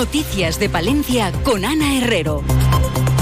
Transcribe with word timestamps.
Noticias 0.00 0.58
de 0.58 0.70
Palencia 0.70 1.30
con 1.44 1.62
Ana 1.62 1.98
Herrero 1.98 2.42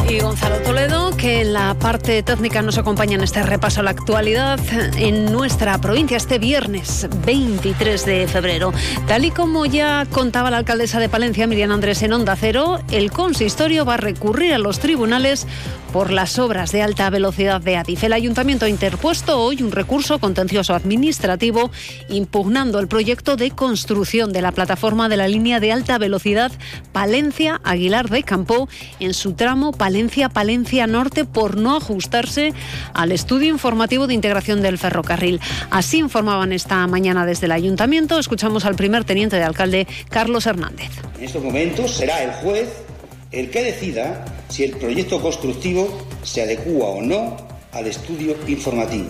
y 0.09 0.21
Gonzalo 0.21 0.59
Toledo, 0.61 1.11
que 1.17 1.41
en 1.41 1.53
la 1.53 1.75
parte 1.75 2.23
técnica 2.23 2.63
nos 2.63 2.79
acompaña 2.79 3.17
en 3.17 3.25
este 3.25 3.43
repaso 3.43 3.81
a 3.81 3.83
la 3.83 3.91
actualidad 3.91 4.61
en 4.97 5.33
nuestra 5.33 5.77
provincia 5.79 6.17
este 6.17 6.39
viernes 6.39 7.09
23 7.27 8.07
de 8.07 8.29
febrero. 8.29 8.73
Tal 9.09 9.25
y 9.25 9.33
como 9.33 9.67
ya 9.67 10.07
contaba 10.13 10.53
la 10.53 10.59
alcaldesa 10.59 11.01
de 11.01 11.09
Palencia, 11.09 11.49
Miriam 11.49 11.73
Andrés, 11.73 12.01
en 12.03 12.13
Onda 12.13 12.37
Cero, 12.37 12.79
el 12.93 13.11
consistorio 13.11 13.85
va 13.85 13.95
a 13.95 13.99
recurrir 13.99 14.55
a 14.55 14.59
los 14.59 14.79
tribunales 14.79 15.49
por 15.93 16.11
las 16.11 16.39
obras 16.39 16.73
de 16.73 16.83
alta 16.83 17.11
velocidad 17.11 17.61
de 17.61 17.77
Adif. 17.77 18.05
El 18.05 18.13
ayuntamiento 18.13 18.67
ha 18.67 18.69
interpuesto 18.69 19.39
hoy 19.41 19.63
un 19.63 19.73
recurso 19.73 20.19
contencioso 20.19 20.75
administrativo 20.75 21.71
impugnando 22.09 22.79
el 22.79 22.89
proyecto 22.89 23.37
de 23.37 23.51
construcción 23.51 24.33
de 24.33 24.43
la 24.43 24.53
plataforma 24.53 25.09
de 25.09 25.17
la 25.17 25.29
línea 25.29 25.61
de 25.61 25.73
alta 25.73 25.99
velocidad 25.99 26.53
Palencia-Aguilar 26.93 28.11
de 28.11 28.23
Campo 28.23 28.69
en 29.01 29.15
su 29.15 29.33
tramo 29.33 29.73
Palencia-Palencia 29.73 30.87
Norte 30.87 31.25
por 31.25 31.57
no 31.57 31.77
ajustarse 31.77 32.53
al 32.95 33.13
estudio 33.13 33.49
informativo 33.49 34.07
de 34.07 34.15
integración 34.15 34.63
del 34.63 34.79
ferrocarril. 34.79 35.41
Así 35.71 35.99
informaban 35.99 36.53
esta 36.53 36.87
mañana 36.87 37.27
desde 37.27 37.47
el 37.47 37.53
ayuntamiento. 37.53 38.19
Escuchamos 38.19 38.65
al 38.65 38.75
primer 38.75 39.05
teniente 39.05 39.37
de 39.37 39.45
alcalde, 39.45 39.87
Carlos 40.11 40.47
Hernández. 40.47 40.91
En 41.19 41.25
estos 41.25 41.43
momentos 41.43 41.93
será 41.93 42.23
el 42.23 42.33
juez 42.33 42.88
el 43.33 43.51
que 43.51 43.63
decida 43.63 44.25
si 44.49 44.65
el 44.65 44.73
proyecto 44.73 45.21
constructivo 45.21 45.89
se 46.23 46.43
adecúa 46.43 46.89
o 46.89 47.03
no 47.03 47.37
al 47.73 47.87
estudio 47.87 48.35
informativo, 48.47 49.09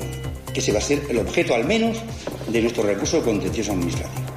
que 0.52 0.60
se 0.60 0.72
va 0.72 0.78
a 0.78 0.82
ser 0.82 1.02
el 1.08 1.18
objeto 1.18 1.54
al 1.54 1.64
menos 1.64 1.98
de 2.48 2.62
nuestro 2.62 2.82
recurso 2.82 3.22
contencioso 3.22 3.72
administrativo. 3.72 4.27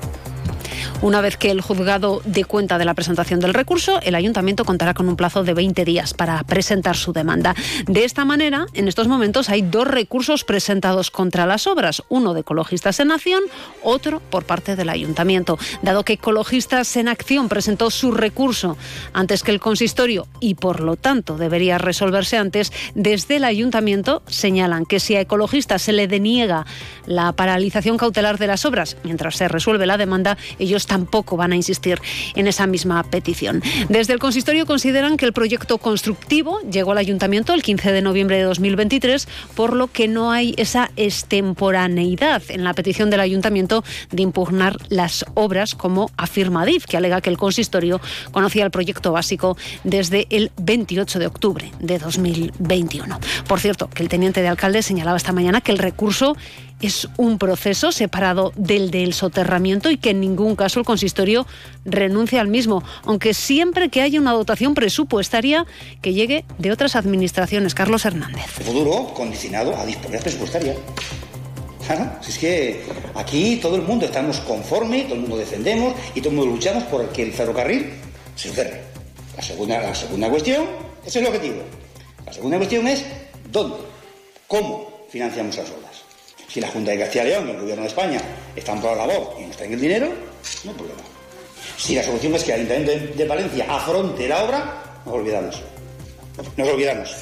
Una 1.01 1.19
vez 1.19 1.35
que 1.35 1.49
el 1.49 1.61
juzgado 1.61 2.21
dé 2.25 2.45
cuenta 2.45 2.77
de 2.77 2.85
la 2.85 2.93
presentación 2.93 3.39
del 3.39 3.55
recurso, 3.55 3.99
el 4.03 4.13
ayuntamiento 4.13 4.65
contará 4.65 4.93
con 4.93 5.09
un 5.09 5.15
plazo 5.15 5.43
de 5.43 5.55
20 5.55 5.83
días 5.83 6.13
para 6.13 6.43
presentar 6.43 6.95
su 6.95 7.11
demanda. 7.11 7.55
De 7.87 8.03
esta 8.03 8.23
manera, 8.23 8.67
en 8.75 8.87
estos 8.87 9.07
momentos 9.07 9.49
hay 9.49 9.63
dos 9.63 9.87
recursos 9.87 10.43
presentados 10.43 11.09
contra 11.09 11.47
las 11.47 11.65
obras, 11.65 12.03
uno 12.09 12.35
de 12.35 12.41
Ecologistas 12.41 12.99
en 12.99 13.11
Acción, 13.11 13.41
otro 13.81 14.19
por 14.19 14.43
parte 14.43 14.75
del 14.75 14.89
ayuntamiento. 14.89 15.57
Dado 15.81 16.05
que 16.05 16.13
Ecologistas 16.13 16.95
en 16.97 17.07
Acción 17.07 17.49
presentó 17.49 17.89
su 17.89 18.11
recurso 18.11 18.77
antes 19.11 19.41
que 19.41 19.49
el 19.49 19.59
consistorio 19.59 20.27
y 20.39 20.53
por 20.53 20.81
lo 20.81 20.97
tanto 20.97 21.35
debería 21.35 21.79
resolverse 21.79 22.37
antes, 22.37 22.71
desde 22.93 23.37
el 23.37 23.45
ayuntamiento 23.45 24.21
señalan 24.27 24.85
que 24.85 24.99
si 24.99 25.15
a 25.15 25.21
Ecologistas 25.21 25.81
se 25.81 25.93
le 25.93 26.07
deniega 26.07 26.67
la 27.07 27.31
paralización 27.31 27.97
cautelar 27.97 28.37
de 28.37 28.45
las 28.45 28.65
obras 28.65 28.97
mientras 29.03 29.35
se 29.35 29.47
resuelve 29.47 29.87
la 29.87 29.97
demanda, 29.97 30.37
ellos 30.59 30.85
tampoco 30.91 31.37
van 31.37 31.53
a 31.53 31.55
insistir 31.55 32.01
en 32.35 32.47
esa 32.47 32.67
misma 32.67 33.01
petición. 33.03 33.63
Desde 33.87 34.11
el 34.11 34.19
consistorio 34.19 34.65
consideran 34.65 35.15
que 35.15 35.23
el 35.23 35.31
proyecto 35.31 35.77
constructivo 35.77 36.59
llegó 36.69 36.91
al 36.91 36.97
ayuntamiento 36.97 37.53
el 37.53 37.63
15 37.63 37.93
de 37.93 38.01
noviembre 38.01 38.35
de 38.35 38.43
2023, 38.43 39.25
por 39.55 39.73
lo 39.73 39.87
que 39.87 40.09
no 40.09 40.33
hay 40.33 40.53
esa 40.57 40.91
extemporaneidad 40.97 42.43
en 42.49 42.65
la 42.65 42.73
petición 42.73 43.09
del 43.09 43.21
ayuntamiento 43.21 43.85
de 44.11 44.23
impugnar 44.23 44.75
las 44.89 45.23
obras 45.33 45.75
como 45.75 46.11
afirma 46.17 46.65
DIF, 46.65 46.83
que 46.87 46.97
alega 46.97 47.21
que 47.21 47.29
el 47.29 47.37
consistorio 47.37 48.01
conocía 48.33 48.65
el 48.65 48.71
proyecto 48.71 49.13
básico 49.13 49.55
desde 49.85 50.27
el 50.29 50.51
28 50.57 51.19
de 51.19 51.27
octubre 51.27 51.71
de 51.79 51.99
2021. 51.99 53.17
Por 53.47 53.61
cierto, 53.61 53.89
que 53.89 54.03
el 54.03 54.09
teniente 54.09 54.41
de 54.41 54.49
alcalde 54.49 54.83
señalaba 54.83 55.15
esta 55.15 55.31
mañana 55.31 55.61
que 55.61 55.71
el 55.71 55.77
recurso 55.77 56.35
es 56.81 57.07
un 57.17 57.37
proceso 57.37 57.91
separado 57.91 58.53
del 58.55 58.91
del 58.91 59.13
soterramiento 59.13 59.89
y 59.89 59.97
que 59.97 60.11
en 60.11 60.19
ningún 60.19 60.55
caso 60.55 60.79
el 60.79 60.85
consistorio 60.85 61.45
renuncia 61.85 62.41
al 62.41 62.47
mismo, 62.47 62.83
aunque 63.03 63.33
siempre 63.33 63.89
que 63.89 64.01
haya 64.01 64.19
una 64.19 64.33
dotación 64.33 64.73
presupuestaria 64.73 65.65
que 66.01 66.13
llegue 66.13 66.45
de 66.57 66.71
otras 66.71 66.95
administraciones. 66.95 67.73
Carlos 67.73 68.05
Hernández. 68.05 68.45
futuro 68.47 69.13
condicionado 69.13 69.75
a 69.75 69.85
disponibilidad 69.85 70.23
presupuestaria. 70.23 70.75
Si 72.21 72.31
es 72.31 72.37
que 72.37 72.83
aquí 73.15 73.57
todo 73.61 73.75
el 73.75 73.81
mundo 73.81 74.05
estamos 74.05 74.39
conforme, 74.39 75.03
todo 75.03 75.15
el 75.15 75.21
mundo 75.21 75.37
defendemos 75.37 75.93
y 76.15 76.21
todo 76.21 76.29
el 76.29 76.35
mundo 76.37 76.51
luchamos 76.53 76.83
por 76.85 77.09
que 77.09 77.23
el 77.23 77.33
ferrocarril 77.33 77.93
se 78.35 78.49
cierre. 78.49 78.83
La 79.35 79.43
segunda, 79.43 79.81
la 79.81 79.93
segunda 79.93 80.29
cuestión, 80.29 80.63
ese 81.05 81.19
es 81.19 81.27
el 81.27 81.27
objetivo. 81.27 81.63
La 82.25 82.31
segunda 82.31 82.57
cuestión 82.57 82.87
es 82.87 83.03
dónde, 83.51 83.75
cómo 84.47 85.05
financiamos 85.09 85.57
las 85.57 85.69
obras. 85.69 85.90
Si 86.51 86.59
la 86.59 86.67
Junta 86.67 86.91
de 86.91 86.99
Castilla 86.99 87.23
y 87.23 87.27
León 87.27 87.47
y 87.47 87.51
el 87.51 87.59
Gobierno 87.61 87.83
de 87.83 87.87
España 87.87 88.21
están 88.55 88.81
por 88.81 88.97
la 88.97 89.07
labor 89.07 89.35
y 89.39 89.45
nos 89.45 89.55
traen 89.55 89.73
el 89.73 89.79
dinero, 89.79 90.07
no 90.65 90.71
hay 90.71 90.77
problema. 90.77 91.01
Si 91.77 91.95
la 91.95 92.03
solución 92.03 92.35
es 92.35 92.43
que 92.43 92.53
el 92.53 92.69
Ayuntamiento 92.69 93.17
de 93.17 93.25
Valencia 93.25 93.65
afronte 93.69 94.27
la 94.27 94.43
obra, 94.43 94.83
nos 95.05 95.15
olvidamos. 95.15 95.61
Nos 96.57 96.67
olvidamos. 96.67 97.15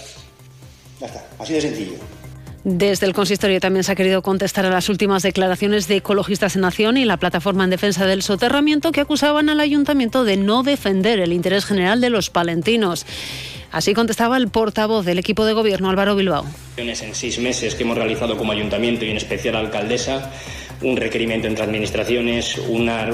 Ya 1.00 1.08
está, 1.08 1.24
así 1.38 1.54
de 1.54 1.62
sencillo. 1.62 1.94
Desde 2.64 3.06
el 3.06 3.14
consistorio 3.14 3.60
también 3.60 3.84
se 3.84 3.92
ha 3.92 3.96
querido 3.96 4.22
contestar 4.22 4.66
a 4.66 4.70
las 4.70 4.90
últimas 4.90 5.24
declaraciones 5.24 5.88
de 5.88 5.98
Ecologistas 5.98 6.56
en 6.56 6.62
Nación 6.62 6.98
y 6.98 7.06
la 7.06 7.18
plataforma 7.18 7.64
en 7.64 7.70
defensa 7.70 8.06
del 8.06 8.22
soterramiento 8.24 8.92
que 8.92 9.02
acusaban 9.02 9.50
al 9.50 9.60
ayuntamiento 9.60 10.24
de 10.24 10.38
no 10.38 10.64
defender 10.64 11.20
el 11.20 11.34
interés 11.34 11.66
general 11.66 12.02
de 12.02 12.10
los 12.10 12.30
palentinos. 12.30 13.06
Así 13.72 13.94
contestaba 13.94 14.38
el 14.38 14.50
portavoz 14.50 15.06
del 15.06 15.20
equipo 15.20 15.46
de 15.46 15.54
gobierno, 15.54 15.90
Álvaro 15.90 16.16
Bilbao. 16.16 16.46
En 16.78 16.96
seis 16.96 17.40
meses 17.40 17.76
que 17.76 17.84
hemos 17.84 17.98
realizado 17.98 18.38
como 18.38 18.52
ayuntamiento 18.52 19.06
y 19.06 19.12
en 19.12 19.18
especial 19.18 19.56
alcaldesa, 19.56 20.32
un 20.82 20.98
requerimiento 20.98 21.48
entre 21.48 21.66
administraciones, 21.66 22.58
una, 22.58 23.10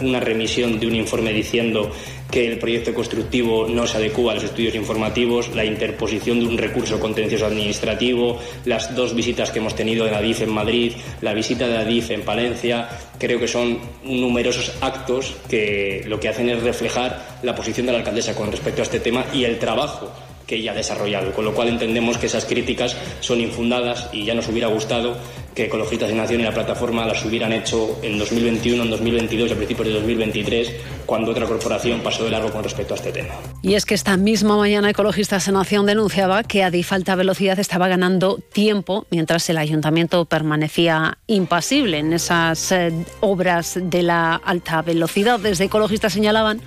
una, 0.00 0.20
remisión 0.20 0.78
de 0.78 0.86
un 0.86 0.94
informe 0.94 1.32
diciendo 1.32 1.90
que 2.30 2.46
el 2.46 2.58
proyecto 2.58 2.92
constructivo 2.92 3.66
no 3.68 3.86
se 3.86 3.96
adecua 3.96 4.32
a 4.32 4.34
los 4.34 4.44
estudios 4.44 4.74
informativos, 4.74 5.54
la 5.54 5.64
interposición 5.64 6.40
de 6.40 6.46
un 6.46 6.58
recurso 6.58 7.00
contencioso 7.00 7.46
administrativo, 7.46 8.38
las 8.64 8.94
dos 8.94 9.14
visitas 9.14 9.50
que 9.50 9.58
hemos 9.58 9.74
tenido 9.74 10.04
de 10.04 10.14
Adif 10.14 10.42
en 10.42 10.50
Madrid, 10.50 10.92
la 11.22 11.32
visita 11.32 11.66
de 11.66 11.78
Adif 11.78 12.10
en 12.10 12.22
Palencia, 12.22 12.88
creo 13.18 13.38
que 13.38 13.48
son 13.48 13.78
numerosos 14.04 14.72
actos 14.80 15.36
que 15.48 16.02
lo 16.06 16.20
que 16.20 16.28
hacen 16.28 16.50
es 16.50 16.62
reflejar 16.62 17.38
la 17.42 17.54
posición 17.54 17.86
de 17.86 17.92
la 17.92 17.98
alcaldesa 17.98 18.34
con 18.34 18.50
respecto 18.50 18.82
a 18.82 18.84
este 18.84 19.00
tema 19.00 19.24
y 19.32 19.44
el 19.44 19.58
trabajo 19.58 20.12
que 20.48 20.56
ella 20.56 20.72
ha 20.72 20.74
desarrollado, 20.74 21.32
con 21.32 21.44
lo 21.44 21.54
cual 21.54 21.68
entendemos 21.68 22.16
que 22.16 22.26
esas 22.26 22.46
críticas 22.46 22.96
son 23.20 23.40
infundadas 23.40 24.08
y 24.12 24.24
ya 24.24 24.34
nos 24.34 24.48
hubiera 24.48 24.68
gustado 24.68 25.16
que 25.58 25.64
Ecologistas 25.64 26.08
de 26.08 26.14
Nación 26.14 26.40
y 26.40 26.44
la 26.44 26.54
plataforma 26.54 27.04
las 27.04 27.24
hubieran 27.24 27.52
hecho 27.52 27.98
en 28.02 28.16
2021, 28.16 28.80
en 28.80 28.90
2022 28.90 29.50
y 29.50 29.52
a 29.52 29.56
principios 29.56 29.88
de 29.88 29.94
2023, 29.94 30.72
cuando 31.04 31.32
otra 31.32 31.46
corporación 31.46 32.00
pasó 32.00 32.22
de 32.22 32.30
largo 32.30 32.52
con 32.52 32.62
respecto 32.62 32.94
a 32.94 32.96
este 32.96 33.10
tema. 33.10 33.34
Y 33.60 33.74
es 33.74 33.84
que 33.84 33.94
esta 33.94 34.16
misma 34.16 34.56
mañana 34.56 34.88
Ecologistas 34.88 35.46
de 35.46 35.52
Nación 35.52 35.84
denunciaba 35.84 36.44
que 36.44 36.62
a 36.62 36.70
falta 36.84 37.16
velocidad 37.16 37.58
estaba 37.58 37.88
ganando 37.88 38.38
tiempo 38.52 39.06
mientras 39.10 39.50
el 39.50 39.56
ayuntamiento 39.58 40.26
permanecía 40.26 41.18
impasible 41.26 41.98
en 41.98 42.12
esas 42.12 42.70
eh, 42.70 42.92
obras 43.18 43.80
de 43.82 44.02
la 44.04 44.36
alta 44.36 44.82
velocidad. 44.82 45.40
Desde 45.40 45.64
Ecologistas 45.64 46.12
señalaban 46.12 46.60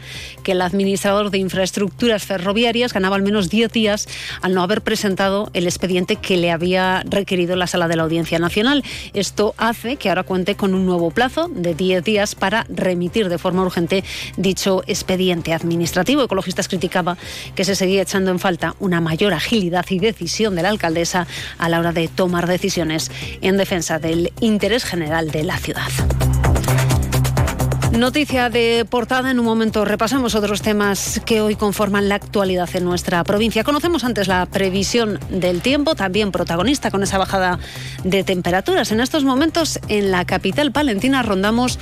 que 0.44 0.52
el 0.52 0.62
administrador 0.62 1.32
de 1.32 1.38
infraestructuras 1.38 2.26
ferroviarias 2.26 2.92
ganaba 2.92 3.16
al 3.16 3.22
menos 3.22 3.50
10 3.50 3.72
días 3.72 4.10
al 4.42 4.54
no 4.54 4.64
haber 4.64 4.82
presentado 4.82 5.50
el 5.54 5.66
expediente 5.66 6.18
que 6.18 6.36
le 6.36 6.52
había 6.52 7.04
requerido 7.06 7.56
la 7.56 7.68
Sala 7.68 7.88
de 7.88 7.96
la 7.96 8.04
Audiencia 8.04 8.38
Nacional. 8.38 8.81
Esto 9.14 9.54
hace 9.58 9.96
que 9.96 10.10
ahora 10.10 10.24
cuente 10.24 10.56
con 10.56 10.74
un 10.74 10.86
nuevo 10.86 11.12
plazo 11.12 11.48
de 11.50 11.74
10 11.74 12.04
días 12.04 12.36
para 12.36 12.66
remitir 12.70 13.30
de 13.30 13.38
forma 13.38 13.64
urgente 13.64 14.04
dicho 14.38 14.84
expediente 14.88 15.54
administrativo. 15.54 16.24
Ecologistas 16.24 16.68
criticaba 16.68 17.18
que 17.56 17.66
se 17.66 17.76
seguía 17.76 18.02
echando 18.02 18.32
en 18.32 18.40
falta 18.40 18.76
una 18.80 19.02
mayor 19.02 19.34
agilidad 19.34 19.86
y 19.90 20.00
decisión 20.00 20.56
de 20.56 20.64
la 20.64 20.70
alcaldesa 20.70 21.28
a 21.58 21.70
la 21.70 21.80
hora 21.80 21.92
de 21.92 22.08
tomar 22.08 22.48
decisiones 22.48 23.12
en 23.42 23.58
defensa 23.58 24.00
del 24.00 24.32
interés 24.40 24.84
general 24.84 25.32
de 25.32 25.44
la 25.44 25.58
ciudad. 25.58 25.92
Noticia 27.92 28.50
de 28.50 28.86
portada. 28.90 29.32
En 29.32 29.40
un 29.40 29.46
momento 29.46 29.84
repasamos 29.84 30.34
otros 30.34 30.62
temas 30.62 31.22
que 31.26 31.42
hoy 31.42 31.56
conforman 31.56 32.08
la 32.08 32.16
actualidad 32.16 32.70
en 32.74 32.86
nuestra 32.86 33.22
provincia. 33.26 33.66
Conocemos 33.66 34.06
antes 34.06 34.30
la 34.30 34.46
previsión 34.46 35.20
del 35.30 35.62
tiempo, 35.62 35.94
también 35.94 36.32
protagonista 36.32 36.90
con 36.90 37.04
esa 37.04 37.18
bajada 37.18 37.60
de 38.06 38.24
temperaturas. 38.24 38.94
En 38.94 39.02
estos 39.02 39.26
momentos 39.26 39.78
en 39.90 40.10
la 40.10 40.24
capital 40.24 40.72
palentina 40.72 41.22
rondamos 41.22 41.80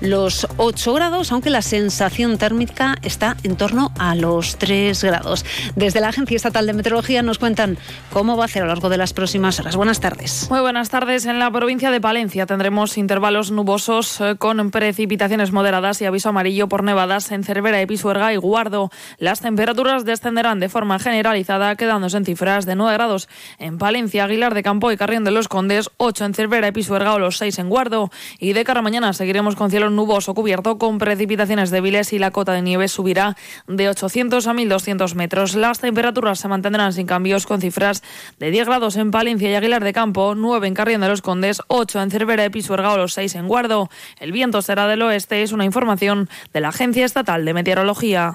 los 0.00 0.46
8 0.56 0.94
grados, 0.94 1.32
aunque 1.32 1.50
la 1.50 1.62
sensación 1.62 2.38
térmica 2.38 2.96
está 3.02 3.36
en 3.42 3.56
torno 3.56 3.92
a 3.98 4.14
los 4.14 4.56
3 4.56 5.02
grados. 5.02 5.44
Desde 5.76 6.00
la 6.00 6.08
Agencia 6.08 6.36
Estatal 6.36 6.66
de 6.66 6.72
Meteorología 6.72 7.22
nos 7.22 7.38
cuentan 7.38 7.78
cómo 8.12 8.36
va 8.36 8.44
a 8.44 8.48
ser 8.48 8.62
a 8.62 8.66
lo 8.66 8.72
largo 8.72 8.88
de 8.88 8.96
las 8.96 9.12
próximas 9.12 9.58
horas. 9.60 9.76
Buenas 9.76 10.00
tardes. 10.00 10.48
Muy 10.50 10.60
buenas 10.60 10.90
tardes. 10.90 11.26
En 11.26 11.38
la 11.38 11.50
provincia 11.50 11.90
de 11.90 12.00
Palencia 12.00 12.46
tendremos 12.46 12.98
intervalos 12.98 13.50
nubosos 13.50 14.20
eh, 14.20 14.36
con 14.38 14.70
precipitaciones 14.70 15.52
moderadas 15.52 16.00
y 16.00 16.06
aviso 16.06 16.28
amarillo 16.28 16.68
por 16.68 16.82
nevadas 16.84 17.30
en 17.32 17.44
Cervera, 17.44 17.80
Episuerga 17.80 18.32
y 18.32 18.36
Guardo. 18.36 18.90
Las 19.18 19.40
temperaturas 19.40 20.04
descenderán 20.04 20.60
de 20.60 20.68
forma 20.68 20.98
generalizada, 20.98 21.74
quedándose 21.76 22.16
en 22.16 22.24
cifras 22.24 22.66
de 22.66 22.76
9 22.76 22.94
grados 22.94 23.28
en 23.58 23.78
Palencia, 23.78 24.24
Aguilar 24.24 24.54
de 24.54 24.62
Campo 24.62 24.92
y 24.92 24.96
Carrión 24.96 25.24
de 25.24 25.30
los 25.30 25.48
Condes, 25.48 25.90
8 25.96 26.24
en 26.24 26.34
Cervera, 26.34 26.68
Episuerga 26.68 27.14
o 27.14 27.18
los 27.18 27.38
6 27.38 27.58
en 27.58 27.68
Guardo. 27.68 28.10
Y 28.38 28.52
de 28.52 28.64
cara 28.64 28.80
a 28.80 28.82
mañana 28.82 29.12
seguiremos 29.12 29.56
con 29.56 29.70
cielos 29.70 29.87
nuboso 29.96 30.34
cubierto 30.34 30.78
con 30.78 30.98
precipitaciones 30.98 31.70
débiles 31.70 32.12
y 32.12 32.18
la 32.18 32.30
cota 32.30 32.52
de 32.52 32.62
nieve 32.62 32.88
subirá 32.88 33.36
de 33.66 33.88
800 33.88 34.46
a 34.46 34.54
1200 34.54 35.14
metros. 35.14 35.54
Las 35.54 35.80
temperaturas 35.80 36.38
se 36.38 36.48
mantendrán 36.48 36.92
sin 36.92 37.06
cambios 37.06 37.46
con 37.46 37.60
cifras 37.60 38.02
de 38.38 38.50
10 38.50 38.66
grados 38.66 38.96
en 38.96 39.10
Palencia 39.10 39.50
y 39.50 39.54
Aguilar 39.54 39.84
de 39.84 39.92
Campo, 39.92 40.34
9 40.34 40.68
en 40.68 40.74
Carrión 40.74 41.00
de 41.00 41.08
los 41.08 41.22
Condes, 41.22 41.60
8 41.68 42.02
en 42.02 42.10
Cervera 42.10 42.44
y 42.44 42.50
Pisuerga 42.50 42.92
o 42.92 42.96
los 42.96 43.14
6 43.14 43.34
en 43.36 43.48
Guardo. 43.48 43.90
El 44.18 44.32
viento 44.32 44.62
será 44.62 44.86
del 44.86 45.02
oeste, 45.02 45.42
es 45.42 45.52
una 45.52 45.64
información 45.64 46.28
de 46.52 46.60
la 46.60 46.68
Agencia 46.68 47.04
Estatal 47.04 47.44
de 47.44 47.54
Meteorología. 47.54 48.34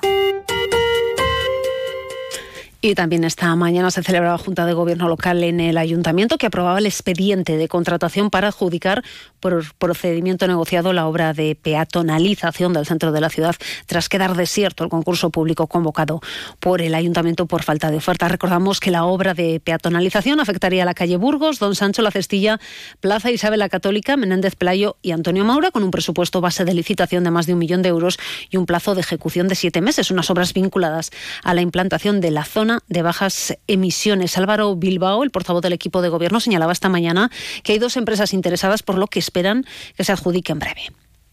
Y 2.86 2.96
también 2.96 3.24
esta 3.24 3.56
mañana 3.56 3.92
se 3.92 4.04
celebraba 4.04 4.38
Junta 4.38 4.66
de 4.66 4.74
Gobierno 4.74 5.08
local 5.08 5.42
en 5.46 5.62
el 5.62 5.78
Ayuntamiento 5.78 6.38
que 6.38 6.48
aprobaba 6.48 6.80
el 6.80 6.86
expediente 6.86 7.56
de 7.56 7.70
contratación 7.70 8.30
para 8.30 8.50
adjudicar 8.50 9.06
por 9.40 9.74
procedimiento 9.76 10.48
negociado 10.48 10.92
la 10.92 11.08
obra 11.08 11.32
de 11.32 11.56
peatonalización 11.56 12.74
del 12.74 12.86
centro 12.86 13.14
de 13.14 13.22
la 13.22 13.30
ciudad 13.30 13.56
tras 13.86 14.10
quedar 14.10 14.36
desierto 14.36 14.84
el 14.84 14.90
concurso 14.90 15.30
público 15.30 15.68
convocado 15.68 16.20
por 16.60 16.82
el 16.82 16.94
Ayuntamiento 16.94 17.46
por 17.46 17.64
falta 17.64 17.90
de 17.90 17.96
oferta. 17.96 18.28
Recordamos 18.28 18.82
que 18.82 18.92
la 18.92 19.06
obra 19.06 19.34
de 19.34 19.62
peatonalización 19.62 20.42
afectaría 20.42 20.84
a 20.84 20.86
la 20.86 20.94
calle 20.94 21.16
Burgos, 21.16 21.60
Don 21.60 21.76
Sancho 21.76 22.02
La 22.02 22.12
Cestilla, 22.12 22.60
Plaza 23.00 23.32
Isabel 23.32 23.60
la 23.60 23.70
Católica, 23.70 24.18
Menéndez 24.18 24.58
Playo 24.58 24.98
y 25.02 25.12
Antonio 25.12 25.46
Maura 25.46 25.72
con 25.72 25.84
un 25.84 25.92
presupuesto 25.92 26.42
base 26.42 26.66
de 26.66 26.74
licitación 26.74 27.24
de 27.24 27.32
más 27.32 27.46
de 27.46 27.54
un 27.54 27.60
millón 27.60 27.82
de 27.82 27.88
euros 27.88 28.20
y 28.50 28.58
un 28.58 28.66
plazo 28.66 28.94
de 28.94 29.00
ejecución 29.00 29.48
de 29.48 29.56
siete 29.56 29.80
meses. 29.80 30.12
Unas 30.12 30.30
obras 30.30 30.54
vinculadas 30.54 31.12
a 31.46 31.54
la 31.54 31.62
implantación 31.62 32.20
de 32.20 32.32
la 32.32 32.44
zona 32.44 32.73
de 32.88 33.02
bajas 33.02 33.58
emisiones. 33.68 34.38
Álvaro 34.38 34.76
Bilbao, 34.76 35.24
el 35.24 35.32
portavoz 35.32 35.62
del 35.62 35.74
equipo 35.74 36.02
de 36.02 36.10
gobierno, 36.10 36.40
señalaba 36.40 36.72
esta 36.72 36.90
mañana 36.90 37.32
que 37.64 37.74
hay 37.74 37.80
dos 37.80 37.98
empresas 37.98 38.34
interesadas 38.34 38.84
por 38.84 38.98
lo 38.98 39.08
que 39.08 39.20
esperan 39.20 39.66
que 39.96 40.04
se 40.04 40.12
adjudique 40.12 40.52
en 40.52 40.60
breve. 40.60 40.82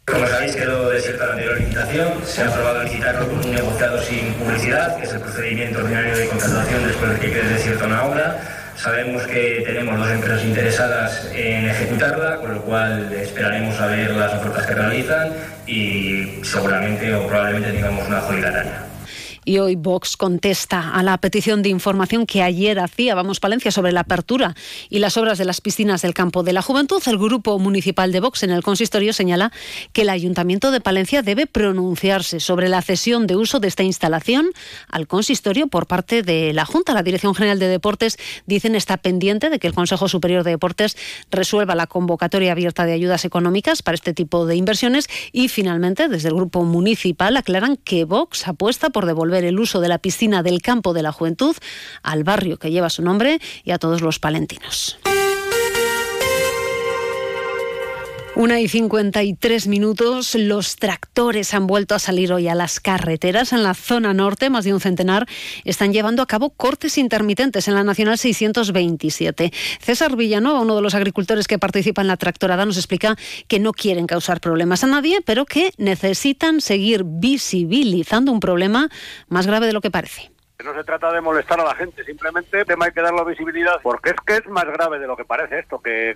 Como 0.07 0.27
sabéis, 0.27 0.57
quedó 0.57 0.91
desierta 0.91 1.27
la 1.27 1.33
anterior 1.33 1.61
licitación. 1.61 2.09
Se 2.25 2.43
ha 2.43 2.49
aprobado 2.49 2.83
licitarlo 2.83 3.29
con 3.29 3.39
un 3.39 3.53
negociado 3.53 4.03
sin 4.03 4.33
publicidad, 4.35 4.97
que 4.97 5.05
es 5.05 5.13
el 5.13 5.21
procedimiento 5.21 5.79
ordinario 5.79 6.17
de 6.17 6.29
contratación 6.29 6.87
después 6.87 7.13
de 7.13 7.21
que 7.21 7.33
quede 7.33 7.49
desierta 7.55 7.87
una 7.87 8.05
obra. 8.05 8.41
Sabemos 8.77 9.23
que 9.27 9.63
tenemos 9.65 9.99
dos 9.99 10.11
empresas 10.11 10.43
interesadas 10.45 11.29
en 11.33 11.69
ejecutarla, 11.69 12.39
con 12.39 12.55
lo 12.55 12.63
cual 12.63 13.13
esperaremos 13.13 13.79
a 13.79 13.87
ver 13.87 14.17
las 14.17 14.33
ofertas 14.35 14.67
que 14.67 14.75
realizan 14.75 15.33
y 15.67 16.43
seguramente 16.43 17.15
o 17.15 17.27
probablemente 17.29 17.73
tengamos 17.73 18.09
una 18.09 18.19
adjudicataria. 18.19 18.90
Y 19.51 19.59
hoy 19.59 19.75
Vox 19.75 20.17
contesta 20.17 20.93
a 20.93 21.03
la 21.03 21.19
petición 21.19 21.61
de 21.61 21.71
información 21.71 22.25
que 22.25 22.41
ayer 22.41 22.79
hacía 22.79 23.17
Vamos 23.17 23.41
Palencia 23.41 23.73
sobre 23.73 23.91
la 23.91 24.03
apertura 24.03 24.55
y 24.89 25.01
las 25.01 25.17
obras 25.17 25.39
de 25.39 25.45
las 25.45 25.61
piscinas 25.61 26.03
del 26.03 26.15
campo 26.15 26.45
de 26.45 26.53
la 26.53 26.63
juventud. 26.63 27.03
El 27.07 27.19
grupo 27.19 27.59
municipal 27.59 28.13
de 28.13 28.21
Vox 28.21 28.45
en 28.45 28.51
el 28.51 28.63
consistorio 28.63 29.13
señala 29.13 29.51
que 29.93 30.03
el 30.03 30.11
Ayuntamiento 30.11 30.71
de 30.71 30.81
Palencia 30.81 31.23
debe 31.23 31.49
pronunciarse 31.49 32.39
sobre 32.39 32.69
la 32.69 32.81
cesión 32.81 33.27
de 33.27 33.35
uso 33.35 33.59
de 33.59 33.67
esta 33.67 33.83
instalación 33.83 34.51
al 34.87 35.09
consistorio 35.09 35.67
por 35.67 35.89
parte 35.89 36.23
de 36.23 36.53
la 36.53 36.65
Junta. 36.65 36.95
La 36.95 37.03
Dirección 37.03 37.35
General 37.35 37.59
de 37.59 37.67
Deportes 37.67 38.19
dicen 38.47 38.77
está 38.77 38.99
pendiente 38.99 39.51
de 39.51 39.59
que 39.59 39.67
el 39.67 39.75
Consejo 39.75 40.07
Superior 40.07 40.45
de 40.45 40.53
Deportes 40.53 40.97
resuelva 41.33 41.75
la 41.75 41.89
convocatoria 41.89 42.53
abierta 42.53 42.87
de 42.87 42.93
ayudas 42.93 43.25
económicas 43.25 43.83
para 43.83 43.97
este 43.97 44.15
tipo 44.15 44.47
de 44.47 44.55
inversiones 44.55 45.09
y 45.33 45.49
finalmente 45.49 46.07
desde 46.07 46.29
el 46.29 46.37
grupo 46.37 46.63
municipal 46.63 47.37
aclaran 47.37 47.75
que 47.75 48.05
Vox 48.05 48.47
apuesta 48.47 48.91
por 48.91 49.07
devolver 49.07 49.40
el 49.45 49.59
uso 49.59 49.81
de 49.81 49.89
la 49.89 49.99
piscina 49.99 50.43
del 50.43 50.63
campo 50.63 50.93
de 50.93 51.03
la 51.03 51.13
juventud 51.13 51.57
al 52.03 52.25
barrio 52.25 52.59
que 52.59 52.71
lleva 52.71 52.91
su 52.91 53.03
nombre 53.03 53.41
y 53.65 53.71
a 53.71 53.79
todos 53.79 54.01
los 54.01 54.19
palentinos. 54.19 54.99
Una 58.37 58.61
y 58.61 58.69
53 58.69 59.67
minutos, 59.67 60.37
los 60.37 60.77
tractores 60.77 61.53
han 61.53 61.67
vuelto 61.67 61.97
a 61.97 61.99
salir 61.99 62.33
hoy 62.33 62.47
a 62.47 62.55
las 62.55 62.79
carreteras 62.79 63.53
en 63.53 63.65
la 63.65 63.75
zona 63.75 64.15
norte, 64.15 64.51
más 64.51 64.65
de 64.65 64.73
un 64.73 64.81
centenar, 64.81 65.27
están 65.65 65.93
llevando 65.93 66.23
a 66.23 66.27
cabo 66.27 66.51
cortes 66.51 66.97
intermitentes 66.97 67.67
en 67.67 67.75
la 67.75 67.83
Nacional 67.83 68.19
627. 68.19 69.51
César 69.81 70.17
Villanueva, 70.17 70.61
uno 70.61 70.77
de 70.77 70.83
los 70.83 70.95
agricultores 70.95 71.49
que 71.49 71.59
participa 71.59 72.03
en 72.03 72.09
la 72.09 72.17
tractorada, 72.17 72.65
nos 72.65 72.77
explica 72.77 73.17
que 73.49 73.59
no 73.59 73.73
quieren 73.73 74.07
causar 74.07 74.41
problemas 74.41 74.85
a 74.85 74.87
nadie, 74.87 75.21
pero 75.27 75.45
que 75.45 75.73
necesitan 75.77 76.61
seguir 76.61 77.03
visibilizando 77.05 78.31
un 78.31 78.41
problema 78.41 78.89
más 79.29 79.49
grave 79.49 79.67
de 79.67 79.73
lo 79.73 79.81
que 79.81 79.91
parece. 79.91 80.31
No 80.65 80.75
se 80.75 80.85
trata 80.85 81.11
de 81.13 81.21
molestar 81.21 81.59
a 81.61 81.65
la 81.65 81.75
gente, 81.75 82.05
simplemente 82.05 82.65
tema 82.65 82.87
hay 82.87 82.93
que 82.93 83.01
darle 83.01 83.25
visibilidad, 83.25 83.81
porque 83.83 84.11
es 84.11 84.17
que 84.27 84.37
es 84.37 84.47
más 84.47 84.67
grave 84.67 84.99
de 84.99 85.07
lo 85.07 85.17
que 85.17 85.25
parece 85.25 85.59
esto 85.59 85.81
que, 85.81 86.15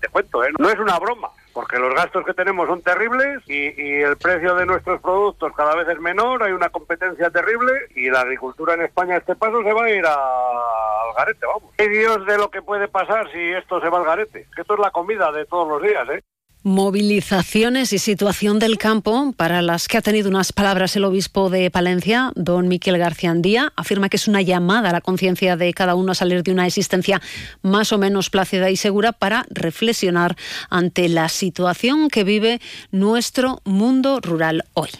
te 0.00 0.08
cuento. 0.08 0.42
¿eh? 0.44 0.48
No 0.58 0.70
es 0.70 0.78
una 0.78 0.98
broma, 0.98 1.30
porque 1.52 1.78
los 1.78 1.94
gastos 1.94 2.24
que 2.24 2.34
tenemos 2.34 2.66
son 2.66 2.82
terribles 2.82 3.42
y, 3.46 4.02
el 4.02 4.16
precio 4.16 4.54
de 4.54 4.66
nuestros 4.66 5.00
productos 5.00 5.52
cada 5.54 5.74
vez 5.74 5.88
es 5.88 6.00
menor, 6.00 6.42
hay 6.42 6.52
una 6.52 6.70
competencia 6.70 7.30
terrible 7.30 7.72
y 7.94 8.10
la 8.10 8.20
agricultura 8.20 8.74
en 8.74 8.82
España 8.82 9.14
a 9.14 9.18
este 9.18 9.36
paso 9.36 9.62
se 9.62 9.72
va 9.72 9.84
a 9.84 9.90
ir 9.90 10.04
al 10.04 11.14
garete, 11.16 11.46
vamos. 11.46 11.70
¿Qué 11.76 11.88
Dios 11.88 12.24
de 12.26 12.38
lo 12.38 12.50
que 12.50 12.62
puede 12.62 12.88
pasar 12.88 13.30
si 13.30 13.38
esto 13.52 13.80
se 13.80 13.88
va 13.88 13.98
al 13.98 14.04
garete? 14.04 14.46
Que 14.54 14.62
esto 14.62 14.74
es 14.74 14.80
la 14.80 14.90
comida 14.90 15.30
de 15.32 15.44
todos 15.46 15.68
los 15.68 15.82
días, 15.82 16.08
¿eh? 16.10 16.22
Movilizaciones 16.64 17.92
y 17.92 17.98
situación 17.98 18.60
del 18.60 18.78
campo 18.78 19.34
para 19.36 19.62
las 19.62 19.88
que 19.88 19.98
ha 19.98 20.00
tenido 20.00 20.28
unas 20.28 20.52
palabras 20.52 20.94
el 20.94 21.04
obispo 21.04 21.50
de 21.50 21.68
Palencia, 21.72 22.30
don 22.36 22.68
Miquel 22.68 22.98
García 22.98 23.32
Andía. 23.32 23.72
Afirma 23.74 24.08
que 24.08 24.16
es 24.16 24.28
una 24.28 24.42
llamada 24.42 24.90
a 24.90 24.92
la 24.92 25.00
conciencia 25.00 25.56
de 25.56 25.74
cada 25.74 25.96
uno 25.96 26.12
a 26.12 26.14
salir 26.14 26.44
de 26.44 26.52
una 26.52 26.64
existencia 26.64 27.20
más 27.62 27.92
o 27.92 27.98
menos 27.98 28.30
plácida 28.30 28.70
y 28.70 28.76
segura 28.76 29.10
para 29.10 29.44
reflexionar 29.50 30.36
ante 30.70 31.08
la 31.08 31.28
situación 31.28 32.08
que 32.08 32.22
vive 32.22 32.60
nuestro 32.92 33.60
mundo 33.64 34.20
rural 34.20 34.64
hoy. 34.74 34.90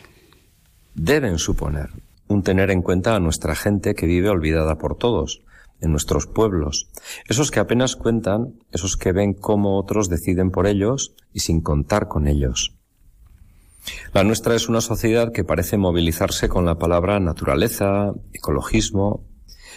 Deben 0.97 1.39
suponer 1.39 1.91
un 2.27 2.43
tener 2.43 2.73
en 2.73 2.83
cuenta 2.83 3.15
a 3.15 3.21
nuestra 3.21 3.55
gente 3.55 3.95
que 3.95 4.07
vive 4.07 4.31
olvidada 4.31 4.79
por 4.79 4.99
todos 4.99 5.43
en 5.83 5.91
nuestros 5.91 6.27
pueblos, 6.27 6.89
esos 7.29 7.51
que 7.51 7.61
apenas 7.61 7.97
cuentan, 7.97 8.55
esos 8.71 8.97
que 8.97 9.13
ven 9.13 9.35
cómo 9.35 9.79
otros 9.79 10.09
deciden 10.09 10.51
por 10.51 10.67
ellos 10.67 11.15
y 11.35 11.41
sin 11.41 11.61
contar 11.61 12.09
con 12.09 12.27
ellos. 12.27 12.75
La 14.15 14.23
nuestra 14.23 14.55
es 14.55 14.69
una 14.69 14.81
sociedad 14.81 15.33
que 15.33 15.45
parece 15.45 15.77
movilizarse 15.77 16.49
con 16.49 16.65
la 16.65 16.79
palabra 16.79 17.19
naturaleza, 17.19 18.13
ecologismo, 18.33 19.27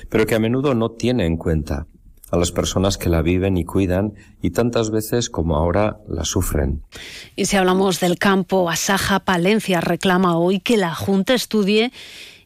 pero 0.10 0.26
que 0.28 0.36
a 0.36 0.40
menudo 0.40 0.76
no 0.76 0.92
tiene 0.92 1.26
en 1.26 1.38
cuenta 1.38 1.88
a 2.32 2.38
las 2.38 2.52
personas 2.52 2.98
que 2.98 3.10
la 3.10 3.22
viven 3.22 3.58
y 3.58 3.66
cuidan 3.66 4.14
y 4.42 4.52
tantas 4.52 4.92
veces 4.92 5.30
como 5.30 5.56
ahora 5.56 5.98
la 6.08 6.26
sufren. 6.26 6.84
Y 7.36 7.46
si 7.46 7.58
hablamos 7.58 8.00
del 8.00 8.18
campo, 8.18 8.70
Asaja 8.70 9.20
Palencia 9.20 9.82
reclama 9.82 10.38
hoy 10.38 10.60
que 10.60 10.78
la 10.78 10.94
Junta 10.94 11.34
estudie 11.34 11.92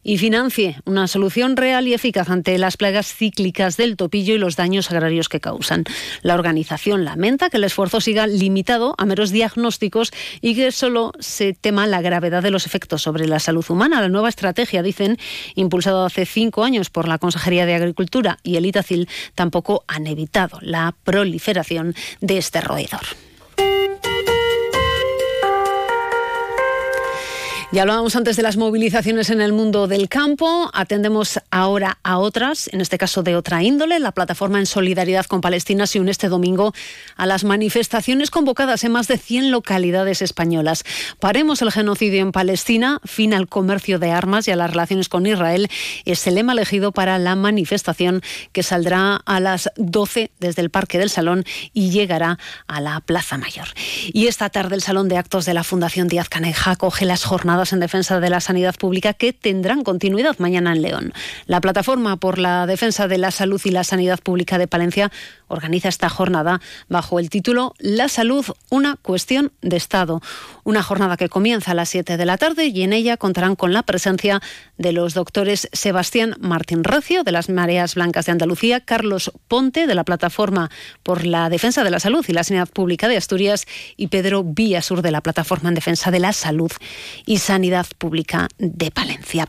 y 0.02 0.18
financie 0.18 0.80
una 0.84 1.06
solución 1.06 1.56
real 1.56 1.86
y 1.88 1.94
eficaz 1.94 2.30
ante 2.30 2.56
las 2.58 2.76
plagas 2.76 3.14
cíclicas 3.14 3.76
del 3.76 3.96
topillo 3.96 4.34
y 4.34 4.38
los 4.38 4.56
daños 4.56 4.90
agrarios 4.90 5.28
que 5.28 5.40
causan. 5.40 5.84
La 6.22 6.34
organización 6.34 7.04
lamenta 7.04 7.50
que 7.50 7.58
el 7.58 7.64
esfuerzo 7.64 8.00
siga 8.00 8.26
limitado 8.26 8.94
a 8.98 9.06
meros 9.06 9.30
diagnósticos 9.30 10.10
y 10.40 10.54
que 10.54 10.72
solo 10.72 11.12
se 11.18 11.52
tema 11.52 11.86
la 11.86 12.02
gravedad 12.02 12.42
de 12.42 12.50
los 12.50 12.66
efectos 12.66 13.02
sobre 13.02 13.26
la 13.26 13.38
salud 13.38 13.64
humana. 13.68 14.00
La 14.00 14.08
nueva 14.08 14.28
estrategia, 14.28 14.82
dicen, 14.82 15.18
impulsada 15.54 16.06
hace 16.06 16.26
cinco 16.26 16.64
años 16.64 16.90
por 16.90 17.08
la 17.08 17.18
Consejería 17.18 17.66
de 17.66 17.74
Agricultura 17.74 18.38
y 18.42 18.56
el 18.56 18.66
ITACIL, 18.66 19.08
tampoco 19.34 19.84
han 19.86 20.06
evitado 20.06 20.58
la 20.62 20.94
proliferación 21.04 21.94
de 22.20 22.38
este 22.38 22.60
roedor. 22.60 23.29
Ya 27.72 27.82
hablábamos 27.82 28.16
antes 28.16 28.34
de 28.34 28.42
las 28.42 28.56
movilizaciones 28.56 29.30
en 29.30 29.40
el 29.40 29.52
mundo 29.52 29.86
del 29.86 30.08
campo. 30.08 30.68
Atendemos 30.74 31.38
ahora 31.52 31.98
a 32.02 32.18
otras, 32.18 32.68
en 32.72 32.80
este 32.80 32.98
caso 32.98 33.22
de 33.22 33.36
otra 33.36 33.62
índole. 33.62 34.00
La 34.00 34.10
plataforma 34.10 34.58
en 34.58 34.66
solidaridad 34.66 35.26
con 35.26 35.40
Palestina 35.40 35.86
se 35.86 36.00
une 36.00 36.10
este 36.10 36.28
domingo 36.28 36.74
a 37.14 37.26
las 37.26 37.44
manifestaciones 37.44 38.32
convocadas 38.32 38.82
en 38.82 38.90
más 38.90 39.06
de 39.06 39.18
100 39.18 39.52
localidades 39.52 40.20
españolas. 40.20 40.82
Paremos 41.20 41.62
el 41.62 41.70
genocidio 41.70 42.22
en 42.22 42.32
Palestina, 42.32 42.98
fin 43.04 43.32
al 43.34 43.46
comercio 43.46 44.00
de 44.00 44.10
armas 44.10 44.48
y 44.48 44.50
a 44.50 44.56
las 44.56 44.70
relaciones 44.70 45.08
con 45.08 45.24
Israel 45.24 45.68
es 46.04 46.26
el 46.26 46.34
lema 46.34 46.54
elegido 46.54 46.90
para 46.90 47.20
la 47.20 47.36
manifestación 47.36 48.20
que 48.50 48.64
saldrá 48.64 49.14
a 49.14 49.38
las 49.38 49.70
12 49.76 50.32
desde 50.40 50.62
el 50.62 50.70
Parque 50.70 50.98
del 50.98 51.08
Salón 51.08 51.44
y 51.72 51.90
llegará 51.90 52.36
a 52.66 52.80
la 52.80 52.98
Plaza 52.98 53.38
Mayor. 53.38 53.68
Y 54.12 54.26
esta 54.26 54.50
tarde 54.50 54.74
el 54.74 54.82
Salón 54.82 55.08
de 55.08 55.18
Actos 55.18 55.44
de 55.44 55.54
la 55.54 55.62
Fundación 55.62 56.08
Díaz 56.08 56.28
Caneja 56.28 56.72
acoge 56.72 57.04
las 57.04 57.22
jornadas 57.22 57.59
en 57.72 57.80
defensa 57.80 58.20
de 58.20 58.30
la 58.30 58.40
sanidad 58.40 58.74
pública 58.74 59.12
que 59.12 59.32
tendrán 59.32 59.84
continuidad 59.84 60.38
mañana 60.38 60.72
en 60.72 60.82
León. 60.82 61.12
La 61.46 61.60
plataforma 61.60 62.16
por 62.16 62.38
la 62.38 62.66
defensa 62.66 63.08
de 63.08 63.18
la 63.18 63.30
salud 63.30 63.60
y 63.64 63.70
la 63.70 63.84
sanidad 63.84 64.18
pública 64.20 64.58
de 64.58 64.66
Palencia 64.66 65.12
organiza 65.50 65.88
esta 65.88 66.08
jornada 66.08 66.60
bajo 66.88 67.18
el 67.18 67.28
título 67.28 67.74
La 67.78 68.08
salud, 68.08 68.46
una 68.70 68.96
cuestión 68.96 69.52
de 69.60 69.76
Estado. 69.76 70.22
Una 70.64 70.82
jornada 70.82 71.16
que 71.16 71.28
comienza 71.28 71.72
a 71.72 71.74
las 71.74 71.88
7 71.90 72.16
de 72.16 72.24
la 72.24 72.38
tarde 72.38 72.66
y 72.66 72.82
en 72.82 72.92
ella 72.92 73.16
contarán 73.16 73.56
con 73.56 73.72
la 73.72 73.82
presencia 73.82 74.40
de 74.78 74.92
los 74.92 75.14
doctores 75.14 75.68
Sebastián 75.72 76.36
Martín 76.40 76.84
Recio, 76.84 77.24
de 77.24 77.32
las 77.32 77.48
Mareas 77.48 77.96
Blancas 77.96 78.26
de 78.26 78.32
Andalucía, 78.32 78.80
Carlos 78.80 79.32
Ponte, 79.48 79.86
de 79.86 79.94
la 79.94 80.04
Plataforma 80.04 80.70
por 81.02 81.26
la 81.26 81.48
Defensa 81.50 81.82
de 81.84 81.90
la 81.90 82.00
Salud 82.00 82.24
y 82.28 82.32
la 82.32 82.44
Sanidad 82.44 82.68
Pública 82.68 83.08
de 83.08 83.16
Asturias, 83.16 83.66
y 83.96 84.06
Pedro 84.06 84.44
Villasur, 84.44 85.02
de 85.02 85.10
la 85.10 85.20
Plataforma 85.20 85.68
en 85.68 85.74
Defensa 85.74 86.10
de 86.10 86.20
la 86.20 86.32
Salud 86.32 86.70
y 87.26 87.38
Sanidad 87.38 87.86
Pública 87.98 88.48
de 88.58 88.90
Palencia. 88.90 89.48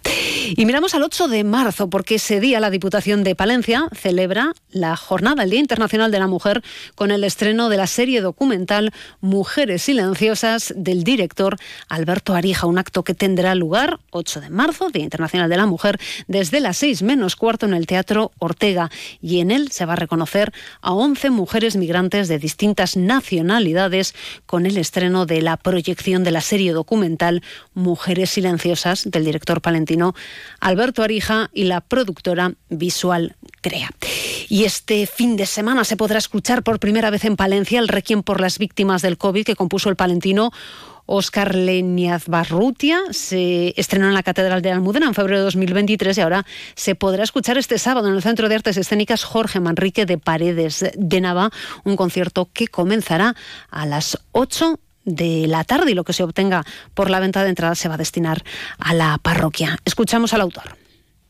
Y 0.55 0.65
miramos 0.65 0.96
al 0.96 1.03
8 1.03 1.27
de 1.27 1.43
marzo, 1.43 1.89
porque 1.89 2.15
ese 2.15 2.39
día 2.39 2.60
la 2.60 2.72
Diputación 2.72 3.24
de 3.24 3.36
Palencia 3.36 3.88
celebra 3.93 4.53
la 4.72 4.96
jornada, 4.96 5.43
el 5.43 5.51
Día 5.51 5.60
Internacional 5.60 5.90
de 5.91 6.19
la 6.19 6.27
Mujer, 6.27 6.63
con 6.95 7.12
el 7.12 7.25
estreno 7.25 7.67
de 7.67 7.75
la 7.75 7.86
serie 7.86 8.21
documental 8.21 8.93
Mujeres 9.19 9.81
Silenciosas 9.81 10.74
del 10.77 11.03
director 11.03 11.57
Alberto 11.89 12.33
Arija, 12.33 12.65
un 12.65 12.77
acto 12.77 13.03
que 13.03 13.13
tendrá 13.13 13.55
lugar 13.55 14.00
8 14.12 14.39
de 14.39 14.50
marzo, 14.50 14.89
Día 14.89 15.03
Internacional 15.03 15.50
de 15.50 15.57
la 15.57 15.65
Mujer, 15.65 16.00
desde 16.29 16.62
las 16.62 16.77
6 16.77 17.03
menos 17.03 17.36
cuarto 17.36 17.65
en 17.65 17.74
el 17.74 17.88
Teatro 17.88 18.31
Ortega. 18.39 18.89
Y 19.21 19.41
en 19.41 19.51
él 19.51 19.69
se 19.69 19.86
va 19.86 19.93
a 19.93 19.98
reconocer 19.98 20.53
a 20.79 20.93
11 20.93 21.29
mujeres 21.29 21.75
migrantes 21.75 22.29
de 22.29 22.39
distintas 22.39 22.95
nacionalidades 22.95 24.15
con 24.45 24.65
el 24.65 24.77
estreno 24.77 25.25
de 25.25 25.41
la 25.41 25.57
proyección 25.57 26.24
de 26.24 26.31
la 26.31 26.41
serie 26.41 26.71
documental 26.71 27.43
Mujeres 27.74 28.29
Silenciosas 28.29 29.12
del 29.12 29.25
director 29.25 29.62
palentino 29.62 30.15
Alberto 30.62 31.03
Arija 31.03 31.50
y 31.53 31.65
la 31.65 31.81
productora 31.81 32.53
Visual 32.69 33.36
Crea. 33.62 33.89
Y 34.51 34.65
este 34.65 35.08
fin 35.08 35.38
de 35.38 35.46
semana 35.46 35.86
se 35.86 35.96
podrá 35.96 36.17
escuchar 36.17 36.62
por 36.62 36.77
primera 36.77 37.10
vez 37.10 37.24
en 37.24 37.38
Palencia 37.38 37.79
el 37.79 37.88
requiem 37.88 38.22
por 38.22 38.41
las 38.41 38.60
víctimas 38.60 39.01
del 39.01 39.17
COVID 39.17 39.46
que 39.46 39.55
compuso 39.55 39.88
el 39.88 39.96
palentino 39.96 40.51
Óscar 41.05 41.55
Leñaz 41.55 42.27
Barrutia. 42.27 43.00
Se 43.12 43.74
estrenó 43.77 44.10
en 44.10 44.13
la 44.13 44.24
Catedral 44.24 44.62
de 44.62 44.70
Almudena 44.70 45.08
en 45.08 45.13
febrero 45.13 45.38
de 45.38 45.46
2023 45.46 46.17
y 46.17 46.20
ahora 46.20 46.46
se 46.75 46.96
podrá 46.96 47.24
escuchar 47.24 47.58
este 47.58 47.79
sábado 47.79 48.10
en 48.10 48.15
el 48.15 48.22
Centro 48.22 48.50
de 48.50 48.55
Artes 48.55 48.75
Escénicas 48.75 49.24
Jorge 49.24 49.62
Manrique 49.62 50.05
de 50.05 50.17
Paredes 50.17 50.84
de 50.98 51.22
Nava, 51.22 51.50
un 51.86 51.96
concierto 51.96 52.50
que 52.51 52.67
comenzará 52.67 53.38
a 53.70 53.86
las 53.86 54.20
8 54.34 54.77
de 55.05 55.48
la 55.48 55.63
tarde 55.63 55.91
y 55.91 55.93
lo 55.93 56.03
que 56.03 56.12
se 56.12 56.24
obtenga 56.24 56.65
por 56.93 57.10
la 57.10 57.22
venta 57.22 57.41
de 57.43 57.51
entradas 57.51 57.79
se 57.79 57.88
va 57.88 57.93
a 57.93 57.98
destinar 57.98 58.43
a 58.79 58.93
la 58.93 59.17
parroquia. 59.17 59.77
Escuchamos 59.86 60.34
al 60.34 60.41
autor. 60.41 60.75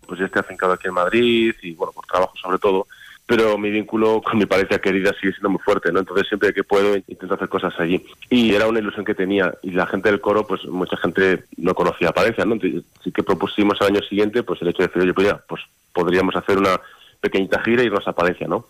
Pues 0.07 0.19
ya 0.19 0.25
estoy 0.25 0.39
afincado 0.39 0.73
aquí 0.73 0.87
en 0.87 0.95
Madrid 0.95 1.53
y 1.61 1.75
bueno, 1.75 1.93
por 1.93 2.07
trabajo 2.07 2.33
sobre 2.41 2.57
todo, 2.57 2.87
pero 3.31 3.57
mi 3.57 3.71
vínculo 3.71 4.21
con 4.21 4.37
mi 4.37 4.45
pareja 4.45 4.79
querida 4.79 5.13
sigue 5.13 5.31
siendo 5.31 5.51
muy 5.51 5.61
fuerte, 5.61 5.89
¿no? 5.89 5.99
Entonces 5.99 6.27
siempre 6.27 6.53
que 6.53 6.65
puedo 6.65 6.97
intento 6.97 7.35
hacer 7.35 7.47
cosas 7.47 7.73
allí. 7.79 8.05
Y 8.29 8.53
era 8.53 8.67
una 8.67 8.79
ilusión 8.79 9.05
que 9.05 9.15
tenía 9.15 9.53
y 9.61 9.71
la 9.71 9.87
gente 9.87 10.09
del 10.09 10.19
coro, 10.19 10.45
pues 10.45 10.65
mucha 10.65 10.97
gente 10.97 11.45
no 11.55 11.73
conocía 11.73 12.09
a 12.09 12.13
Palencia, 12.13 12.43
¿no? 12.43 12.55
Entonces, 12.55 12.83
sí 13.01 13.09
que 13.13 13.23
propusimos 13.23 13.79
al 13.79 13.95
año 13.95 14.01
siguiente, 14.01 14.43
pues 14.43 14.61
el 14.61 14.67
hecho 14.67 14.79
de 14.79 14.87
decir, 14.87 15.01
oye, 15.03 15.13
pues 15.13 15.27
ya, 15.27 15.41
pues 15.47 15.61
podríamos 15.93 16.35
hacer 16.35 16.57
una 16.57 16.77
pequeñita 17.21 17.61
gira 17.63 17.83
y 17.83 17.85
irnos 17.85 18.05
a 18.05 18.11
Palencia, 18.11 18.49
¿no? 18.49 18.65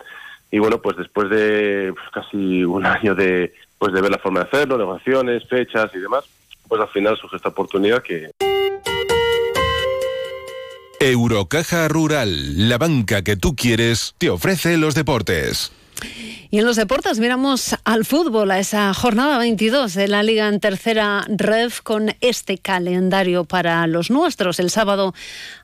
Y 0.51 0.59
bueno, 0.59 0.79
pues 0.79 0.95
después 0.95 1.27
de 1.31 1.91
pues, 1.95 2.09
casi 2.11 2.63
un 2.63 2.85
año 2.85 3.15
de, 3.15 3.55
pues 3.79 3.93
de 3.93 4.01
ver 4.01 4.11
la 4.11 4.19
forma 4.19 4.41
de 4.41 4.45
hacerlo, 4.45 4.77
negociaciones, 4.77 5.43
fechas 5.47 5.89
y 5.95 5.97
demás, 5.97 6.23
pues 6.67 6.79
al 6.79 6.89
final 6.89 7.17
surge 7.17 7.37
esta 7.37 7.49
oportunidad 7.49 8.03
que... 8.03 8.29
Eurocaja 11.01 11.87
Rural, 11.87 12.69
la 12.69 12.77
banca 12.77 13.23
que 13.23 13.35
tú 13.35 13.55
quieres, 13.55 14.13
te 14.19 14.29
ofrece 14.29 14.77
los 14.77 14.93
deportes. 14.93 15.71
Y 16.53 16.59
en 16.59 16.65
los 16.65 16.75
deportes 16.75 17.17
miramos 17.19 17.77
al 17.85 18.03
fútbol, 18.03 18.51
a 18.51 18.59
esa 18.59 18.93
jornada 18.93 19.37
22 19.37 19.93
de 19.93 20.09
la 20.09 20.21
Liga 20.21 20.49
en 20.49 20.59
tercera 20.59 21.23
red 21.29 21.71
con 21.81 22.13
este 22.19 22.57
calendario 22.57 23.45
para 23.45 23.87
los 23.87 24.11
nuestros. 24.11 24.59
El 24.59 24.69
sábado 24.69 25.13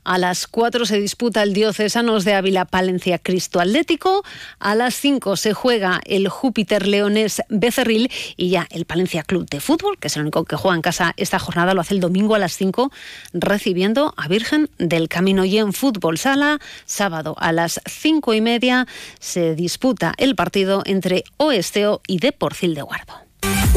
a 0.02 0.16
las 0.16 0.46
4 0.46 0.86
se 0.86 0.98
disputa 0.98 1.42
el 1.42 1.52
Diocesanos 1.52 2.24
de 2.24 2.32
Ávila 2.32 2.64
Palencia 2.64 3.18
Cristo 3.18 3.60
Atlético. 3.60 4.24
A 4.60 4.74
las 4.74 4.94
5 4.94 5.36
se 5.36 5.52
juega 5.52 6.00
el 6.06 6.26
Júpiter 6.30 6.86
Leones 6.86 7.42
Becerril 7.50 8.10
y 8.38 8.48
ya 8.48 8.66
el 8.70 8.86
Palencia 8.86 9.24
Club 9.24 9.46
de 9.50 9.60
Fútbol, 9.60 9.98
que 9.98 10.08
es 10.08 10.16
el 10.16 10.22
único 10.22 10.46
que 10.46 10.56
juega 10.56 10.74
en 10.74 10.80
casa 10.80 11.12
esta 11.18 11.38
jornada, 11.38 11.74
lo 11.74 11.82
hace 11.82 11.92
el 11.92 12.00
domingo 12.00 12.34
a 12.34 12.38
las 12.38 12.54
5 12.54 12.90
recibiendo 13.34 14.14
a 14.16 14.26
Virgen 14.26 14.70
del 14.78 15.10
Camino. 15.10 15.44
Y 15.44 15.58
en 15.58 15.74
Fútbol 15.74 16.16
Sala, 16.16 16.60
sábado 16.86 17.34
a 17.36 17.52
las 17.52 17.78
5 17.84 18.32
y 18.32 18.40
media 18.40 18.86
se 19.20 19.54
disputa 19.54 20.14
el 20.16 20.34
partido 20.34 20.77
entre 20.86 21.24
Oesteo 21.36 22.00
y 22.06 22.18
Deporcil 22.18 22.74
de 22.74 22.82
Guardo. 22.82 23.14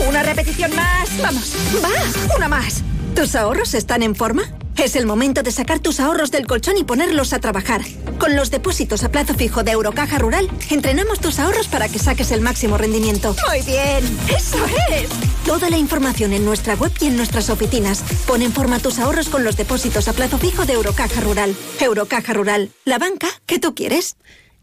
Una 0.08 0.24
repetición 0.24 0.76
más. 0.76 1.10
Vamos. 1.22 1.54
Va. 1.84 2.36
Una 2.36 2.48
más. 2.48 2.84
¿Tus 3.16 3.36
ahorros 3.36 3.74
están 3.74 4.04
en 4.04 4.16
forma? 4.16 4.44
Es 4.78 4.96
el 4.96 5.06
momento 5.06 5.44
de 5.44 5.52
sacar 5.52 5.80
tus 5.80 6.00
ahorros 6.00 6.32
del 6.32 6.48
colchón 6.48 6.78
y 6.78 6.84
ponerlos 6.84 7.34
a 7.34 7.40
trabajar. 7.40 7.82
Con 8.18 8.36
los 8.36 8.50
depósitos 8.50 9.04
a 9.04 9.12
plazo 9.12 9.36
fijo 9.36 9.64
de 9.64 9.72
Eurocaja 9.72 10.18
Rural, 10.18 10.50
entrenamos 10.70 11.20
tus 11.20 11.40
ahorros 11.40 11.68
para 11.68 11.88
que 11.88 12.00
saques 12.00 12.32
el 12.32 12.42
máximo 12.42 12.78
rendimiento. 12.78 13.36
Muy 13.50 13.62
bien. 13.62 14.04
Eso 14.36 14.58
es. 14.90 15.10
Toda 15.46 15.70
la 15.70 15.78
información 15.78 16.34
en 16.34 16.46
nuestra 16.46 16.76
web 16.76 16.92
y 17.00 17.08
en 17.08 17.18
nuestras 17.18 17.50
oficinas. 17.50 18.02
Pon 18.26 18.42
en 18.42 18.54
forma 18.54 18.80
tus 18.80 18.98
ahorros 18.98 19.30
con 19.30 19.44
los 19.44 19.58
depósitos 19.58 20.08
a 20.08 20.14
plazo 20.14 20.38
fijo 20.38 20.66
de 20.66 20.74
Eurocaja 20.74 21.22
Rural. 21.22 21.56
Eurocaja 21.80 22.34
Rural, 22.34 22.72
la 22.86 22.98
banca 22.98 23.28
que 23.46 23.60
tú 23.60 23.76
quieres. 23.76 24.16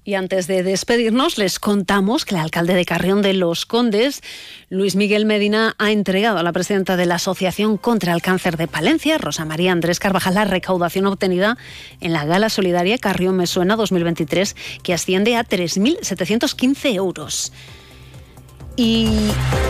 Y 0.09 0.15
antes 0.15 0.47
de 0.47 0.62
despedirnos, 0.62 1.37
les 1.37 1.59
contamos 1.59 2.25
que 2.25 2.35
el 2.35 2.41
alcalde 2.41 2.73
de 2.73 2.87
Carrión 2.87 3.21
de 3.21 3.35
los 3.35 3.67
Condes, 3.67 4.23
Luis 4.71 4.97
Miguel 4.97 5.27
Medina, 5.27 5.75
ha 5.77 5.93
entregado 5.93 6.38
a 6.38 6.43
la 6.43 6.50
presidenta 6.50 6.97
de 6.97 7.05
la 7.05 7.17
Asociación 7.17 7.77
contra 7.77 8.15
el 8.15 8.23
Cáncer 8.23 8.57
de 8.57 8.69
Palencia, 8.69 9.19
Rosa 9.19 9.45
María 9.45 9.71
Andrés 9.71 10.00
Carvajal, 10.00 10.37
la 10.37 10.47
recaudación 10.47 11.05
obtenida 11.05 11.59
en 12.00 12.15
la 12.15 12.25
Gala 12.25 12.49
Solidaria 12.49 12.97
Carrión 12.97 13.37
Me 13.37 13.47
Suena 13.47 13.77
2023, 13.77 14.57
que 14.83 14.95
asciende 14.95 15.37
a 15.37 15.45
3.715 15.45 16.95
euros. 16.95 17.53
Y 18.80 19.08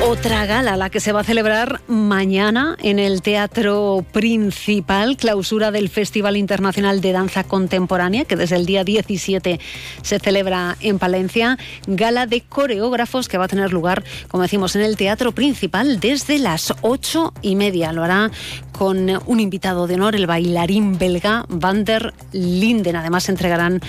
otra 0.06 0.44
gala, 0.44 0.76
la 0.76 0.90
que 0.90 1.00
se 1.00 1.12
va 1.12 1.20
a 1.20 1.24
celebrar 1.24 1.80
mañana 1.88 2.76
en 2.82 2.98
el 2.98 3.22
Teatro 3.22 4.04
Principal, 4.12 5.16
clausura 5.16 5.70
del 5.70 5.88
Festival 5.88 6.36
Internacional 6.36 7.00
de 7.00 7.12
Danza 7.12 7.42
Contemporánea, 7.42 8.26
que 8.26 8.36
desde 8.36 8.56
el 8.56 8.66
día 8.66 8.84
17 8.84 9.60
se 10.02 10.18
celebra 10.18 10.76
en 10.80 10.98
Palencia. 10.98 11.56
Gala 11.86 12.26
de 12.26 12.42
coreógrafos 12.42 13.28
que 13.28 13.38
va 13.38 13.46
a 13.46 13.48
tener 13.48 13.72
lugar, 13.72 14.04
como 14.28 14.42
decimos, 14.42 14.76
en 14.76 14.82
el 14.82 14.98
Teatro 14.98 15.32
Principal 15.32 16.00
desde 16.00 16.38
las 16.38 16.74
ocho 16.82 17.32
y 17.40 17.56
media. 17.56 17.94
Lo 17.94 18.04
hará 18.04 18.30
con 18.78 19.10
un 19.26 19.40
invitado 19.40 19.88
de 19.88 19.96
honor, 19.96 20.14
el 20.14 20.28
bailarín 20.28 20.98
belga 20.98 21.44
Van 21.48 21.84
der 21.84 22.14
Linden. 22.30 22.94
Además, 22.94 23.28
entregarán 23.28 23.80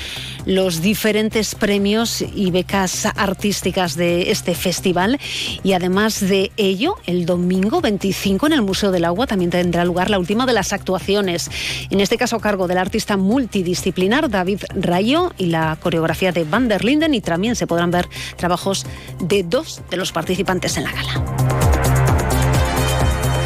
los 0.47 0.81
diferentes 0.81 1.53
premios 1.53 2.21
y 2.21 2.49
becas 2.49 3.05
artísticas 3.05 3.95
de 3.95 4.31
este 4.31 4.55
festival. 4.55 5.19
Y 5.63 5.73
además 5.73 6.21
de 6.21 6.51
ello, 6.57 6.95
el 7.05 7.27
domingo 7.27 7.81
25 7.81 8.47
en 8.47 8.53
el 8.53 8.63
Museo 8.63 8.91
del 8.91 9.05
Agua 9.05 9.27
también 9.27 9.51
tendrá 9.51 9.85
lugar 9.85 10.09
la 10.09 10.17
última 10.17 10.47
de 10.47 10.53
las 10.53 10.73
actuaciones. 10.73 11.51
En 11.91 11.99
este 11.99 12.17
caso, 12.17 12.37
a 12.37 12.41
cargo 12.41 12.67
del 12.67 12.79
artista 12.79 13.15
multidisciplinar 13.15 14.27
David 14.27 14.61
Rayo 14.73 15.33
y 15.37 15.47
la 15.47 15.77
coreografía 15.79 16.31
de 16.31 16.45
Van 16.45 16.67
der 16.67 16.83
Linden. 16.83 17.13
Y 17.13 17.21
también 17.21 17.55
se 17.55 17.67
podrán 17.67 17.91
ver 17.91 18.09
trabajos 18.37 18.87
de 19.21 19.43
dos 19.43 19.81
de 19.91 19.97
los 19.97 20.11
participantes 20.11 20.77
en 20.77 20.83
la 20.85 20.91
gala. 20.91 21.38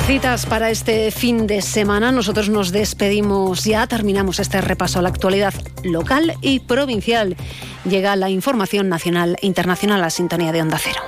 Citas 0.06 0.46
para 0.46 0.70
este 0.70 1.12
fin 1.12 1.48
de 1.48 1.62
semana. 1.62 2.12
Nosotros 2.12 2.50
nos 2.50 2.74
despedimos 2.74 3.64
ya, 3.64 3.88
terminamos 3.88 4.40
este 4.40 4.60
repaso 4.60 5.00
a 5.00 5.02
la 5.02 5.08
actualidad 5.08 5.54
local 5.86 6.34
y 6.42 6.60
provincial. 6.60 7.38
Llega 7.90 8.18
la 8.18 8.30
información 8.30 8.90
nacional 8.90 9.38
e 9.42 9.48
internacional 9.48 10.04
a 10.04 10.10
sintonía 10.10 10.52
de 10.52 10.62
Onda 10.62 10.78
Cero. 10.78 11.00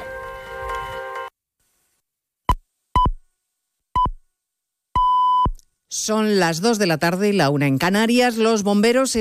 Son 5.90 6.40
las 6.40 6.62
2 6.62 6.78
de 6.78 6.88
la 6.88 6.98
tarde 6.98 7.30
y 7.30 7.34
la 7.34 7.50
una 7.50 7.68
en 7.68 7.78
Canarias. 7.78 8.38
Los 8.38 8.64
bomberos 8.64 9.12